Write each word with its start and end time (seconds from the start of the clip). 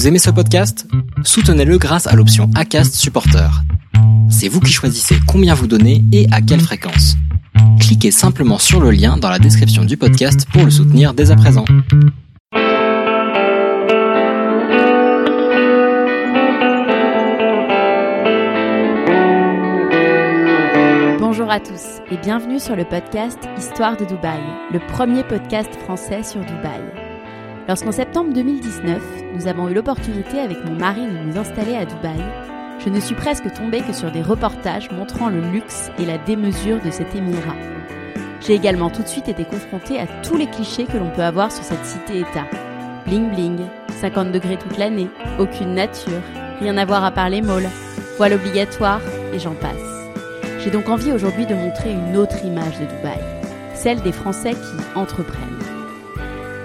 Vous 0.00 0.08
aimez 0.08 0.18
ce 0.18 0.30
podcast? 0.30 0.86
Soutenez-le 1.24 1.76
grâce 1.76 2.06
à 2.06 2.16
l'option 2.16 2.48
ACAST 2.54 2.94
Supporter. 2.94 3.50
C'est 4.30 4.48
vous 4.48 4.60
qui 4.60 4.72
choisissez 4.72 5.16
combien 5.26 5.52
vous 5.52 5.66
donnez 5.66 6.02
et 6.10 6.26
à 6.32 6.40
quelle 6.40 6.62
fréquence. 6.62 7.16
Cliquez 7.80 8.10
simplement 8.10 8.56
sur 8.56 8.80
le 8.80 8.92
lien 8.92 9.18
dans 9.18 9.28
la 9.28 9.38
description 9.38 9.84
du 9.84 9.98
podcast 9.98 10.46
pour 10.54 10.64
le 10.64 10.70
soutenir 10.70 11.12
dès 11.12 11.30
à 11.30 11.36
présent. 11.36 11.66
Bonjour 21.18 21.50
à 21.50 21.60
tous 21.60 22.00
et 22.10 22.16
bienvenue 22.16 22.58
sur 22.58 22.74
le 22.74 22.86
podcast 22.86 23.38
Histoire 23.58 23.98
de 23.98 24.06
Dubaï, 24.06 24.40
le 24.72 24.78
premier 24.78 25.24
podcast 25.24 25.68
français 25.84 26.22
sur 26.22 26.40
Dubaï. 26.40 27.09
Lorsqu'en 27.70 27.92
septembre 27.92 28.32
2019, 28.32 29.00
nous 29.32 29.46
avons 29.46 29.68
eu 29.68 29.74
l'opportunité 29.74 30.40
avec 30.40 30.64
mon 30.64 30.74
mari 30.74 31.06
de 31.06 31.18
nous 31.24 31.38
installer 31.38 31.76
à 31.76 31.84
Dubaï, 31.84 32.18
je 32.84 32.88
ne 32.88 32.98
suis 32.98 33.14
presque 33.14 33.52
tombée 33.52 33.80
que 33.80 33.92
sur 33.92 34.10
des 34.10 34.22
reportages 34.22 34.90
montrant 34.90 35.28
le 35.28 35.38
luxe 35.52 35.88
et 35.96 36.04
la 36.04 36.18
démesure 36.18 36.80
de 36.80 36.90
cet 36.90 37.14
émirat. 37.14 37.54
J'ai 38.40 38.54
également 38.54 38.90
tout 38.90 39.04
de 39.04 39.06
suite 39.06 39.28
été 39.28 39.44
confrontée 39.44 40.00
à 40.00 40.08
tous 40.24 40.36
les 40.36 40.48
clichés 40.48 40.86
que 40.86 40.96
l'on 40.96 41.10
peut 41.10 41.22
avoir 41.22 41.52
sur 41.52 41.62
cette 41.62 41.86
cité-État. 41.86 42.48
Bling 43.06 43.30
bling, 43.30 43.60
50 44.00 44.32
degrés 44.32 44.58
toute 44.58 44.76
l'année, 44.76 45.08
aucune 45.38 45.74
nature, 45.74 46.22
rien 46.58 46.76
à 46.76 46.84
voir 46.84 47.04
à 47.04 47.12
part 47.12 47.30
les 47.30 47.40
malls, 47.40 47.70
voile 48.16 48.32
obligatoire, 48.32 49.00
et 49.32 49.38
j'en 49.38 49.54
passe. 49.54 50.10
J'ai 50.58 50.70
donc 50.70 50.88
envie 50.88 51.12
aujourd'hui 51.12 51.46
de 51.46 51.54
montrer 51.54 51.92
une 51.92 52.16
autre 52.16 52.44
image 52.44 52.80
de 52.80 52.86
Dubaï, 52.86 53.20
celle 53.74 54.02
des 54.02 54.10
Français 54.10 54.54
qui 54.54 54.98
entreprennent. 54.98 55.59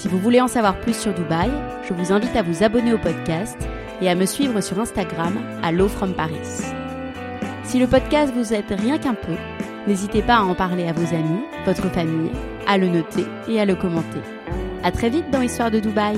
Si 0.00 0.08
vous 0.08 0.18
voulez 0.18 0.40
en 0.40 0.48
savoir 0.48 0.80
plus 0.80 0.96
sur 0.96 1.12
Dubaï, 1.12 1.50
je 1.86 1.92
vous 1.92 2.10
invite 2.10 2.34
à 2.34 2.40
vous 2.40 2.62
abonner 2.62 2.94
au 2.94 2.96
podcast 2.96 3.58
et 4.00 4.08
à 4.08 4.14
me 4.14 4.24
suivre 4.24 4.62
sur 4.62 4.80
Instagram 4.80 5.38
à. 5.62 6.72
Si 7.64 7.78
le 7.78 7.86
podcast 7.86 8.32
vous 8.34 8.54
aide 8.54 8.64
rien 8.70 8.96
qu'un 8.96 9.12
peu, 9.12 9.34
n'hésitez 9.86 10.22
pas 10.22 10.36
à 10.36 10.42
en 10.42 10.54
parler 10.54 10.88
à 10.88 10.94
vos 10.94 11.14
amis, 11.14 11.42
votre 11.66 11.90
famille, 11.90 12.30
à 12.66 12.78
le 12.78 12.88
noter 12.88 13.26
et 13.46 13.60
à 13.60 13.66
le 13.66 13.74
commenter. 13.74 14.22
À 14.82 14.90
très 14.90 15.10
vite 15.10 15.30
dans 15.30 15.42
Histoire 15.42 15.70
de 15.70 15.80
Dubaï. 15.80 16.16